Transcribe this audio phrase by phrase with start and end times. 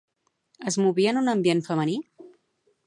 [0.71, 2.01] Es movia en un ambient femení?